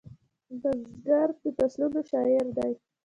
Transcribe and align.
بزګر 0.61 1.29
د 1.41 1.43
فصلونو 1.55 1.99
شاعر 2.11 2.45
دی 2.57 2.71